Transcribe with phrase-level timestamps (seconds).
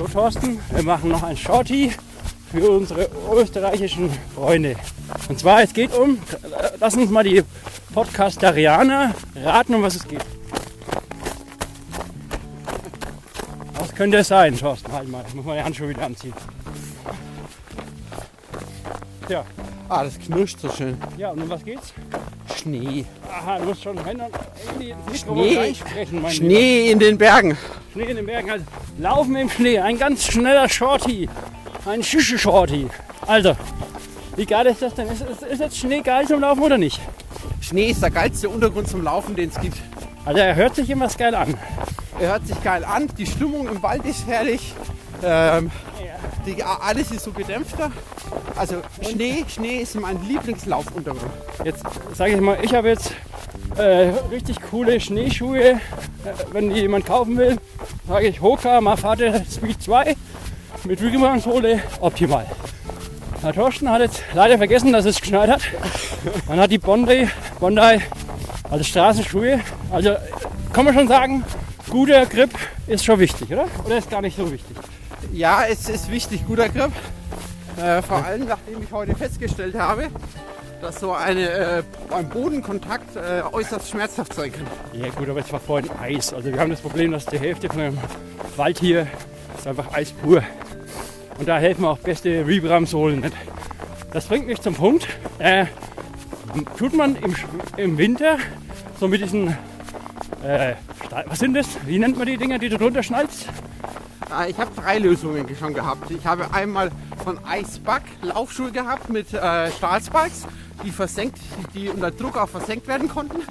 [0.00, 1.92] So, Thorsten, wir machen noch ein Shorty
[2.50, 4.74] für unsere österreichischen Freunde.
[5.28, 6.16] Und zwar, es geht um,
[6.78, 7.42] lass uns mal die
[7.92, 10.24] Podcastarianer raten, um was es geht.
[13.74, 14.90] Was könnte es sein, Thorsten?
[14.90, 16.32] Halt mal, ich muss mal die Handschuhe wieder anziehen.
[19.28, 19.44] Ja,
[19.90, 20.96] Ah, das knirscht so schön.
[21.18, 21.92] ja, und um was geht's?
[22.56, 23.04] Schnee.
[23.28, 24.32] Aha, du musst schon rein und
[25.28, 26.44] reinsprechen, mein Lieber.
[26.46, 27.58] Schnee in den Bergen.
[27.92, 28.50] Schnee in den Bergen.
[28.50, 28.64] Also,
[29.00, 29.78] laufen im Schnee.
[29.78, 31.28] Ein ganz schneller Shorty.
[31.86, 32.88] Ein Schische-Shorty.
[33.26, 33.56] Also,
[34.36, 35.08] wie geil ist das denn?
[35.08, 37.00] Ist, ist, ist jetzt Schnee geil zum Laufen oder nicht?
[37.60, 39.78] Schnee ist der geilste Untergrund zum Laufen, den es gibt.
[40.24, 41.54] Also, er hört sich immer geil an.
[42.20, 44.74] Er hört sich geil an, die Stimmung im Wald ist herrlich.
[45.24, 45.70] Ähm,
[46.46, 47.90] die, alles ist so gedämpfter.
[48.56, 51.32] Also Schnee, Schnee ist mein Lieblingslaufuntergrund.
[51.64, 53.12] Jetzt sage ich mal, ich habe jetzt
[53.76, 55.60] äh, richtig coole Schneeschuhe.
[55.62, 55.78] Äh,
[56.52, 57.58] wenn die jemand kaufen will,
[58.10, 60.16] sage ich Hoka Mafate Speed 2
[60.82, 62.44] mit Riemensohle optimal.
[63.40, 65.60] Herr Thorsten hat jetzt leider vergessen, dass es geschneit hat.
[66.48, 67.28] Man hat die Bondi,
[67.60, 68.00] Bondi
[68.68, 69.60] als Straßenschuhe.
[69.92, 70.16] Also
[70.72, 71.44] kann man schon sagen,
[71.88, 72.50] guter Grip
[72.88, 73.66] ist schon wichtig, oder?
[73.86, 74.76] Oder ist gar nicht so wichtig?
[75.32, 76.90] Ja, es ist wichtig, guter Grip.
[77.80, 80.08] Äh, vor allem, nachdem ich heute festgestellt habe,
[80.82, 84.66] dass so eine, äh, ein Bodenkontakt äh, äußerst schmerzhaft sein kann.
[84.92, 86.34] Ja gut, aber es war vorhin Eis.
[86.34, 87.98] Also wir haben das Problem, dass die Hälfte von dem
[88.56, 89.06] Wald hier
[89.56, 90.42] ist einfach Eis pur.
[91.38, 93.34] Und da helfen auch beste Vibram-Sohlen nicht.
[94.12, 95.06] Das bringt mich zum Punkt.
[95.38, 95.66] Äh,
[96.76, 97.34] tut man im,
[97.76, 98.36] im Winter
[98.98, 99.56] so mit diesen,
[100.42, 100.74] äh,
[101.26, 101.66] was sind das?
[101.86, 103.46] Wie nennt man die Dinger, die du drunter schnallst?
[104.38, 106.10] Äh, ich habe drei Lösungen schon gehabt.
[106.10, 106.90] Ich habe einmal
[107.22, 110.46] von Eisback Laufschuhe gehabt mit äh, Stahlspikes,
[110.84, 111.38] die versenkt,
[111.74, 113.42] die unter Druck auch versenkt werden konnten.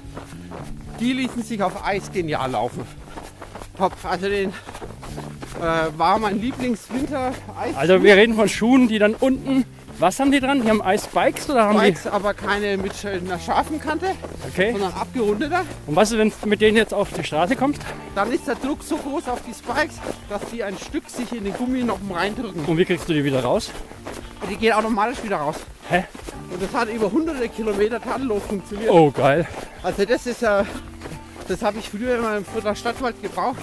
[0.98, 2.84] Die ließen sich auf Eis genial laufen.
[3.76, 3.92] Top.
[4.02, 7.32] Also den äh, war mein Lieblingswinter.
[7.76, 9.64] Also wir reden von Schuhen, die dann unten,
[10.00, 10.62] was haben die dran?
[10.62, 14.48] Die haben Eisbikes oder haben Spikes, aber keine mit einer scharfen Kante, die?
[14.48, 14.72] Okay.
[14.72, 15.64] sondern abgerundeter.
[15.86, 17.82] Und was ist, wenn du mit denen jetzt auf die Straße kommst?
[18.14, 19.96] Dann ist der Druck so groß auf die Spikes,
[20.28, 22.64] dass die ein Stück sich in den Gummi noch reindrücken.
[22.64, 23.70] Und wie kriegst du die wieder raus?
[24.50, 25.56] Die gehen automatisch wieder raus.
[25.88, 26.04] Hä?
[26.50, 28.90] Und das hat über hunderte Kilometer tadellos funktioniert.
[28.90, 29.46] Oh geil.
[29.82, 30.64] Also das ist ja,
[31.46, 33.58] das habe ich früher immer im Fürther Stadtwald gebraucht,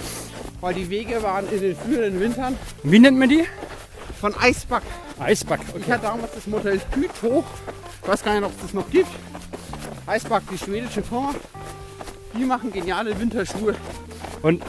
[0.61, 3.45] weil die Wege waren in den früheren Wintern Wie nennt man die?
[4.21, 4.83] von Eisback.
[5.19, 5.59] Eisback.
[5.69, 5.91] Ich Okay.
[5.94, 7.44] hatte damals das Modell Pytho,
[8.01, 9.09] ich weiß gar nicht, ob es das noch gibt.
[10.05, 11.33] Eisback, die schwedische Firma,
[12.38, 13.75] die machen geniale Winterschuhe.
[14.41, 14.63] Und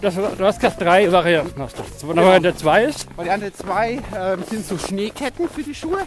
[0.00, 1.60] das, du hast gerade drei Varianten.
[1.62, 2.08] Hast du.
[2.08, 6.00] Variante 2 ist, Variante 2 ähm, sind so Schneeketten für die Schuhe.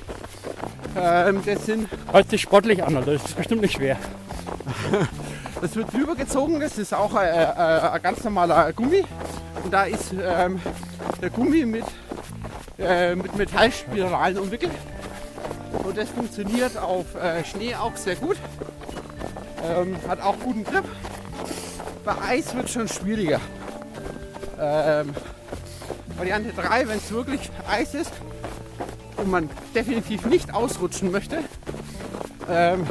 [0.97, 3.97] Ähm, das, sind, hört sich sportlich an, also das ist bestimmt nicht schwer.
[5.61, 9.05] das wird drüber gezogen, das ist auch äh, äh, ein ganz normaler Gummi.
[9.63, 10.59] Und da ist ähm,
[11.21, 11.85] der Gummi mit,
[12.81, 14.71] äh, mit Metallspiralen umwickelt.
[15.83, 18.37] Und das funktioniert auf äh, Schnee auch sehr gut.
[19.63, 20.85] Ähm, hat auch guten Grip.
[22.03, 23.39] Bei Eis wird es schon schwieriger.
[24.59, 25.13] Ähm,
[26.17, 28.11] Variante 3, wenn es wirklich Eis ist
[29.17, 31.39] und man definitiv nicht ausrutschen möchte,
[32.49, 32.85] ähm,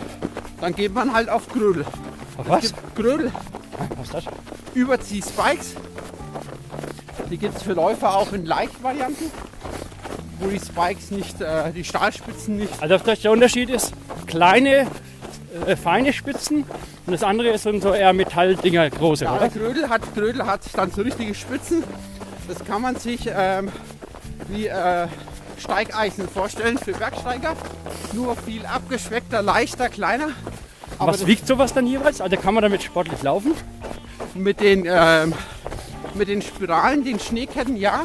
[0.60, 1.84] dann geht man halt auf Grödel.
[2.36, 2.74] Auf was?
[2.94, 3.32] Grödel,
[3.96, 4.24] Was ist das?
[4.74, 5.74] Überzieh-Spikes.
[7.30, 9.30] Die gibt es für Läufer auch in Leichtvarianten,
[10.40, 12.72] wo die Spikes nicht, äh, die Stahlspitzen nicht.
[12.82, 13.92] Also das- der Unterschied ist
[14.26, 14.86] kleine,
[15.66, 16.64] äh, feine Spitzen
[17.06, 19.46] und das andere sind so eher Metalldinger, große, Ja?
[19.48, 21.84] Grödel hat, Grödel hat dann so richtige Spitzen.
[22.48, 23.70] Das kann man sich ähm,
[24.48, 25.06] wie äh,
[25.58, 27.54] Steigeisen vorstellen für Bergsteiger.
[28.12, 30.28] Nur viel abgeschweckter, leichter, kleiner.
[30.98, 32.20] Aber Was das- wiegt sowas dann jeweils?
[32.20, 33.52] Also kann man damit sportlich laufen?
[34.34, 35.34] mit den, ähm,
[36.14, 38.04] mit den Spiralen, den Schneeketten, ja.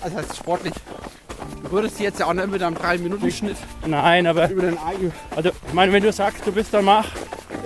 [0.00, 0.74] Also heißt sportlich.
[1.74, 5.10] Du würdest jetzt ja auch nicht mit einem 3-Minuten-Schnitt Nein, aber über den Ei.
[5.34, 7.02] also ich meine, wenn du sagst, du bist dann mal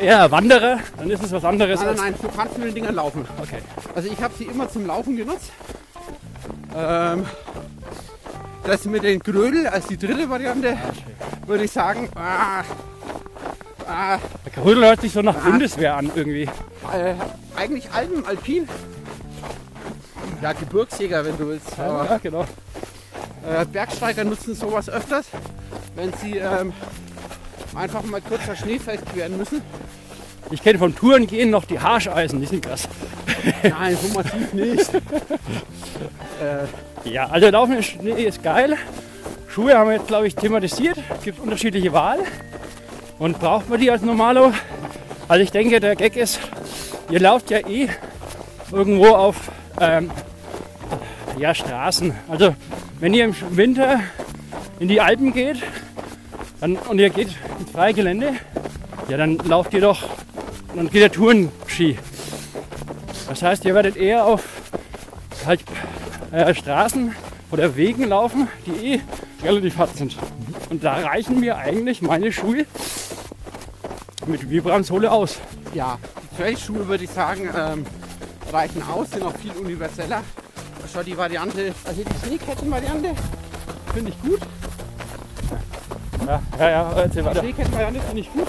[0.00, 2.00] eher Wanderer, dann ist es was anderes Nein, als.
[2.00, 3.26] nein, du kannst mit den Dingern laufen.
[3.38, 3.58] Okay.
[3.94, 5.52] Also ich habe sie immer zum Laufen genutzt.
[6.75, 7.26] Ähm,
[8.64, 10.78] das mit den Grödel als die dritte Variante
[11.46, 12.62] würde ich sagen, ah,
[13.87, 16.49] ah, Der Grödel hört sich so nach Bundeswehr an irgendwie.
[16.94, 17.12] äh,
[17.54, 18.66] eigentlich Alpen, Alpin.
[20.40, 21.78] Ja, Gebirgsjäger, wenn du willst.
[21.78, 22.46] Aber, Ja, genau.
[23.49, 25.27] Äh, Bergsteiger nutzen sowas öfters,
[25.97, 26.73] wenn sie ähm,
[27.75, 29.62] einfach mal kurz auf Schnee festqueren müssen.
[30.50, 32.89] Ich kenne vom Tourengehen noch die Harscheisen, die sind krass.
[33.62, 34.91] Nein, so massiv nicht.
[37.05, 38.77] Ja, also Laufen im Schnee ist geil.
[39.49, 40.99] Schuhe haben wir jetzt, glaube ich, thematisiert.
[41.17, 42.19] Es gibt unterschiedliche Wahl.
[43.19, 44.53] Und braucht man die als Normalo?
[45.27, 46.39] Also ich denke, der Gag ist,
[47.11, 47.89] ihr lauft ja eh
[48.71, 49.37] irgendwo auf,
[49.81, 50.11] ähm,
[51.38, 52.12] ja, Straßen.
[52.29, 52.55] Also
[53.00, 54.00] wenn ihr im Winter
[54.79, 55.62] in die Alpen geht
[56.61, 57.29] dann, und ihr geht
[57.61, 58.32] ins freie Gelände,
[59.08, 60.08] ja, dann lauft ihr doch,
[60.75, 61.99] dann geht ihr Tourenski.
[63.29, 64.43] Das heißt, ihr werdet eher auf
[65.46, 65.61] halt,
[66.32, 67.14] äh, Straßen
[67.50, 69.00] oder Wegen laufen, die eh
[69.43, 70.17] relativ hart sind.
[70.70, 72.67] Und da reichen mir eigentlich meine Schuhe
[74.26, 75.38] mit Vibram-Sohle aus.
[75.75, 77.87] Ja, die Trailschuhe würde ich sagen, ähm,
[78.52, 80.23] reichen aus, sind auch viel universeller.
[80.93, 83.14] Schau die Variante, also die Schneeketten-Variante
[83.93, 84.40] finde ich gut.
[86.26, 87.40] Ja, ja, ja erzähl Die weiter.
[87.40, 88.49] Schneeketten-Variante finde ich gut,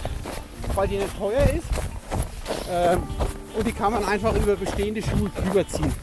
[0.76, 1.68] weil die nicht teuer ist.
[2.72, 3.04] Ähm,
[3.58, 5.94] und die kann man einfach über bestehende Schuhe drüber ziehen.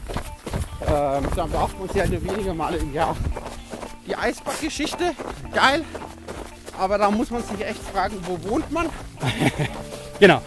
[0.87, 3.15] Ähm, dann braucht man sie halt nur weniger Male im Jahr.
[4.05, 5.13] Die Eisbackgeschichte,
[5.53, 5.83] geil.
[6.77, 8.87] Aber da muss man sich echt fragen, wo wohnt man
[10.19, 10.41] Genau.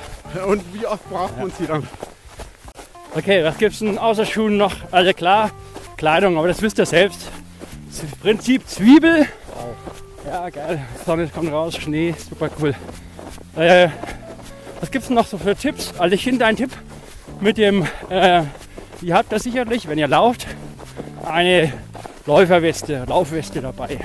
[0.46, 1.87] und wie oft braucht man sie dann.
[3.16, 4.72] Okay, was gibt's denn außer Schuhen noch?
[4.92, 5.50] Also klar,
[6.00, 7.29] Kleidung, aber das wisst ihr selbst.
[7.91, 9.26] Das Prinzip Zwiebel.
[10.25, 10.81] Ja, geil.
[11.05, 12.75] Sonne kommt raus, Schnee, super cool.
[13.55, 13.91] Äh,
[14.81, 15.93] was denn noch so für Tipps?
[15.99, 16.70] Also ich finde einen Tipp
[17.43, 18.44] mit dem, äh,
[19.02, 20.47] ihr habt da sicherlich, wenn ihr lauft,
[21.23, 21.70] eine
[22.25, 23.99] Läuferweste, Laufweste dabei.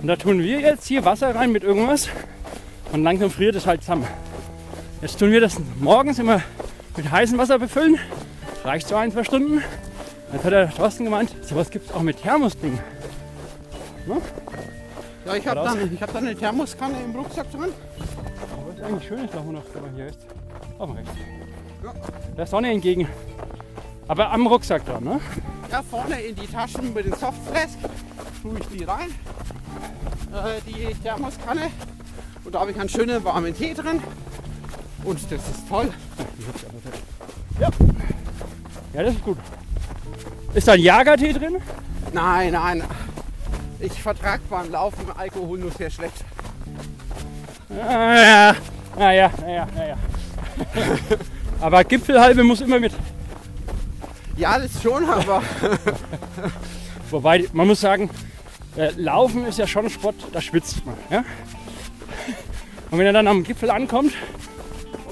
[0.00, 2.08] Und da tun wir jetzt hier Wasser rein mit irgendwas
[2.90, 4.08] und langsam friert es halt zusammen.
[5.00, 6.42] Jetzt tun wir das morgens immer
[6.96, 7.96] mit heißem Wasser befüllen.
[8.64, 9.62] Reicht so ein, zwei Stunden.
[10.32, 12.78] Jetzt hat der Thorsten gemeint, sowas gibt es auch mit Thermosding.
[15.26, 17.72] Ja, ich habe dann, ich hab dann eine Thermoskanne im Rucksack drin.
[18.52, 20.18] Aber ist eigentlich schön, ist auch noch, wenn man hier ist.
[20.78, 21.12] Auf dem rechts.
[21.84, 21.92] Ja.
[22.36, 23.08] Der Sonne entgegen.
[24.08, 25.20] Aber am Rucksack dran, ne?
[25.70, 27.78] Ja, vorne in die Taschen mit den Softflask
[28.42, 29.10] tue ich die rein.
[30.32, 31.70] Äh, die Thermoskanne.
[32.44, 34.02] Und da habe ich einen schönen warmen Tee drin.
[35.04, 35.90] Und das ist toll.
[37.60, 39.38] Ja, das ist gut.
[40.54, 41.56] Ist da ein Jagertee drin?
[42.12, 42.84] Nein, nein.
[43.80, 46.24] Ich vertrage beim Laufen Alkohol nur sehr schlecht.
[47.70, 48.56] Ah, ja,
[48.96, 49.96] ah, ja, ja, ja, ja, ja.
[51.60, 52.92] Aber Gipfelhalbe muss immer mit.
[54.36, 55.42] Ja, das schon, aber
[57.10, 58.10] Wobei, man muss sagen,
[58.76, 60.96] äh, Laufen ist ja schon Sport, da schwitzt man.
[61.10, 61.24] Ja?
[62.90, 64.12] Und wenn er dann am Gipfel ankommt,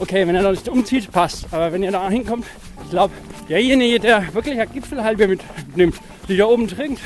[0.00, 1.46] okay, wenn er noch nicht umzieht, passt.
[1.50, 2.46] Aber wenn ihr da hinkommt,
[2.84, 3.14] ich glaube,
[3.50, 5.96] derjenige, der wirklich eine Gipfelhalbe mitnimmt,
[6.28, 7.02] die da oben trinkt,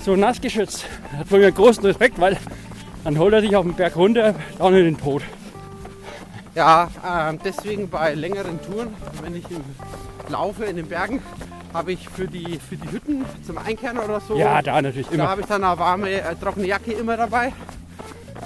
[0.00, 0.86] so nass geschützt,
[1.16, 2.36] hat von mir großen Respekt, weil
[3.04, 5.22] dann holt er sich auf den Berg runter, down in den Tod.
[6.54, 8.88] ja, ähm, deswegen bei längeren Touren,
[9.22, 9.62] wenn ich im
[10.28, 11.20] laufe in den Bergen,
[11.74, 15.14] habe ich für die, für die Hütten zum Einkehren oder so, Ja, da natürlich da
[15.14, 15.28] immer.
[15.28, 17.52] habe ich dann eine warme, äh, trockene Jacke immer dabei.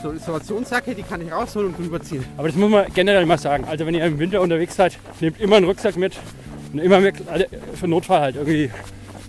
[0.03, 2.25] So eine Isolationsjacke, die kann ich rausholen und drüber ziehen.
[2.37, 3.65] Aber das muss man generell mal sagen.
[3.69, 6.15] Also wenn ihr im Winter unterwegs seid, nehmt immer einen Rucksack mit
[6.79, 7.45] und immer mit, also
[7.75, 8.71] für Notfall halt irgendwie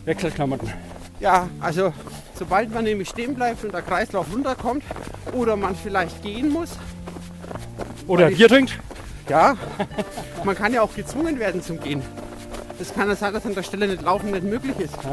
[0.06, 0.72] Wechselklamotten.
[1.20, 1.94] Ja, also
[2.38, 4.84] sobald man nämlich stehen bleibt und der Kreislauf runterkommt
[5.34, 6.78] oder man vielleicht gehen muss,
[8.08, 8.78] Oder Bier trinkt.
[9.30, 9.56] ja,
[10.44, 12.02] man kann ja auch gezwungen werden zum Gehen.
[12.80, 14.94] Das kann ja sein, dass an der Stelle nicht laufen nicht möglich ist.
[15.04, 15.10] Ja,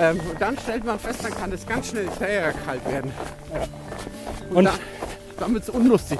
[0.00, 0.10] ja.
[0.10, 3.10] Ähm, und dann stellt man fest, dann kann das ganz schnell sehr kalt werden.
[4.50, 4.74] Und, Und- dann,
[5.38, 6.18] dann wird es unlustig.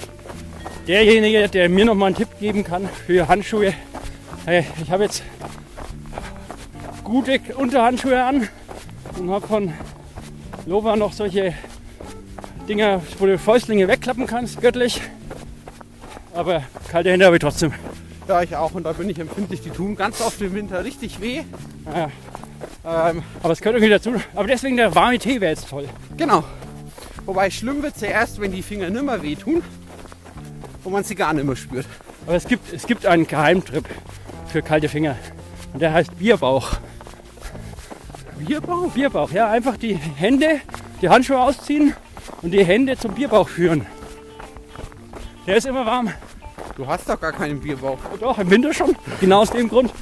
[0.89, 3.75] derjenige, der mir noch mal einen Tipp geben kann für Handschuhe.
[4.47, 5.23] Ich habe jetzt
[7.13, 8.49] gute Unterhandschuhe an
[9.19, 9.71] und habe von
[10.65, 11.53] Lova noch solche
[12.67, 15.03] Dinger, wo du Fäustlinge wegklappen kannst, göttlich.
[16.33, 17.75] Aber kalte Hände habe ich trotzdem.
[18.27, 18.73] Ja, ich auch.
[18.73, 19.61] Und da bin ich empfindlich.
[19.61, 21.43] Die tun ganz oft im Winter richtig weh.
[21.95, 24.15] Ja, Ähm, aber es gehört irgendwie dazu.
[24.35, 25.87] Aber deswegen der warme Tee wäre jetzt toll.
[26.17, 26.45] genau.
[27.27, 29.63] Wobei schlimm wird es ja erst, wenn die Finger nimmer wehtun
[30.83, 31.85] und man sie gar nicht mehr spürt.
[32.27, 33.85] Aber es gibt, es gibt einen Geheimtrip
[34.47, 35.17] für kalte Finger.
[35.75, 36.79] Und der heißt Bierbauch.
[38.45, 38.91] Bierbauch?
[38.93, 40.61] Bierbauch, ja, einfach die Hände,
[41.01, 41.95] die Handschuhe ausziehen
[42.43, 43.87] und die Hände zum Bierbauch führen.
[45.47, 46.11] Der ist immer warm.
[46.77, 47.99] Du hast doch gar keinen Bierbauch.
[48.21, 48.97] Doch, im Winter schon.
[49.21, 49.93] Genau aus dem Grund.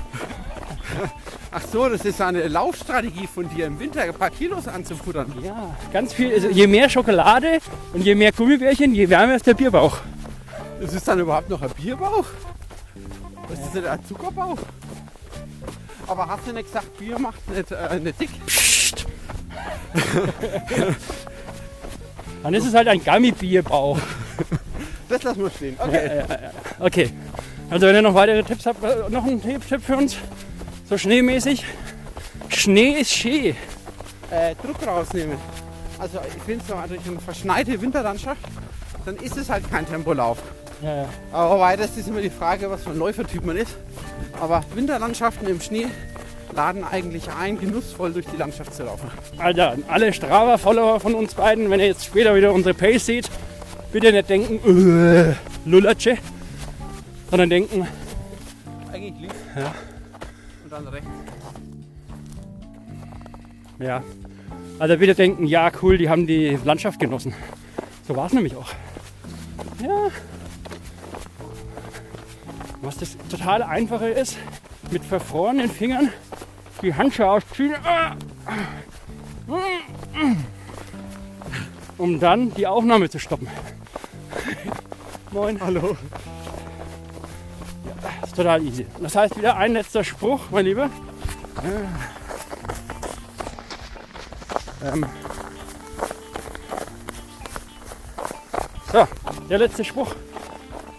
[1.53, 5.33] Ach so, das ist eine Laufstrategie von dir, im Winter ein paar Kilos anzufuttern.
[5.43, 6.33] Ja, ganz viel.
[6.33, 7.59] Also je mehr Schokolade
[7.93, 9.99] und je mehr Gummibärchen, je wärmer ist der Bierbauch.
[10.81, 12.27] Das ist dann überhaupt noch ein Bierbauch?
[13.49, 14.59] Was ist denn ein Zuckerbauch?
[16.11, 18.31] Aber hast du nicht gesagt, Bier macht nicht, äh, nicht dick?
[18.47, 19.07] Psst.
[22.43, 23.97] Dann ist es halt ein Gummibierbauch.
[25.09, 25.77] Das lassen wir stehen.
[25.79, 26.25] Okay.
[26.81, 27.13] Okay.
[27.71, 30.17] Also wenn ihr noch weitere Tipps habt, äh, noch ein Tipp für uns,
[30.89, 31.65] so schneemäßig.
[32.49, 33.55] Schnee ist schön.
[34.33, 35.39] Äh, Druck rausnehmen.
[36.01, 38.43] Also ich finde so durch eine verschneite Winterlandschaft,
[39.05, 40.39] dann ist es halt kein Tempolauf.
[40.83, 41.09] Ja, ja.
[41.33, 43.77] Aber weiter ist immer die Frage, was für ein Läufertyp man ist.
[44.41, 45.87] Aber Winterlandschaften im Schnee
[46.55, 49.11] laden eigentlich ein, genussvoll durch die Landschaft zu laufen.
[49.39, 53.31] Alter, alle Strava-Follower von uns beiden, wenn ihr jetzt später wieder unsere Pace seht,
[53.93, 55.35] bitte nicht denken, äh,
[55.69, 56.17] Lullatsche,
[57.31, 57.87] sondern denken,
[58.93, 59.75] Eigentlich links Ja.
[60.65, 61.07] und dann rechts.
[63.79, 64.03] ja,
[64.79, 67.35] also bitte denken, ja cool, die haben die Landschaft genossen.
[68.09, 68.69] So war es nämlich auch.
[69.83, 70.09] Ja.
[72.83, 74.39] Was das total einfache ist,
[74.91, 76.13] mit verfrorenen Fingern
[76.81, 78.17] die Handschuhe ausziehen, ah,
[81.99, 83.49] um dann die Aufnahme zu stoppen.
[85.31, 85.61] Moin.
[85.61, 85.97] Hallo.
[87.85, 88.87] Ja, ist total easy.
[89.01, 90.89] Das heißt wieder ein letzter Spruch, mein Lieber.
[94.83, 95.07] Ähm.
[98.91, 99.07] So,
[99.51, 100.15] der letzte Spruch.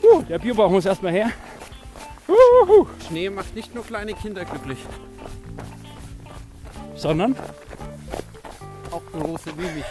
[0.03, 1.31] Uh, der Bierbauch muss erstmal her.
[2.61, 2.87] Uhuhu.
[3.07, 4.79] Schnee macht nicht nur kleine Kinder glücklich,
[6.95, 7.35] Sondern
[8.91, 9.85] auch große wie mich.